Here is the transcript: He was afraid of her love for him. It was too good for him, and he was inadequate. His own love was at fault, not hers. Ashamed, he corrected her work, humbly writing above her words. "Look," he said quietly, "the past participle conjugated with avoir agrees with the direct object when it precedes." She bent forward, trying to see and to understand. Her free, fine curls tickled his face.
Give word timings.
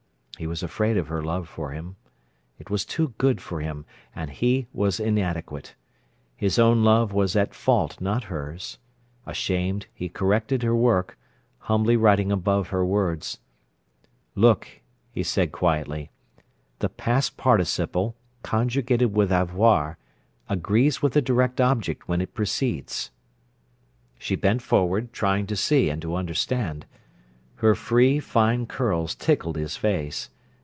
He 0.37 0.47
was 0.47 0.63
afraid 0.63 0.97
of 0.97 1.07
her 1.07 1.21
love 1.23 1.47
for 1.47 1.69
him. 1.69 1.97
It 2.57 2.71
was 2.71 2.83
too 2.83 3.13
good 3.19 3.39
for 3.39 3.61
him, 3.61 3.85
and 4.15 4.31
he 4.31 4.65
was 4.73 4.99
inadequate. 4.99 5.75
His 6.35 6.57
own 6.57 6.83
love 6.83 7.13
was 7.13 7.35
at 7.35 7.53
fault, 7.53 8.01
not 8.01 8.23
hers. 8.23 8.79
Ashamed, 9.27 9.85
he 9.93 10.09
corrected 10.09 10.63
her 10.63 10.75
work, 10.75 11.15
humbly 11.59 11.95
writing 11.95 12.31
above 12.31 12.69
her 12.69 12.83
words. 12.83 13.37
"Look," 14.33 14.67
he 15.11 15.21
said 15.21 15.51
quietly, 15.51 16.09
"the 16.79 16.89
past 16.89 17.37
participle 17.37 18.15
conjugated 18.41 19.13
with 19.15 19.31
avoir 19.31 19.99
agrees 20.49 21.03
with 21.03 21.13
the 21.13 21.21
direct 21.21 21.61
object 21.61 22.07
when 22.07 22.19
it 22.19 22.33
precedes." 22.33 23.11
She 24.17 24.35
bent 24.35 24.63
forward, 24.63 25.13
trying 25.13 25.45
to 25.45 25.55
see 25.55 25.87
and 25.91 26.01
to 26.01 26.15
understand. 26.15 26.87
Her 27.57 27.75
free, 27.75 28.19
fine 28.19 28.65
curls 28.65 29.13
tickled 29.13 29.55
his 29.55 29.77
face. 29.77 30.31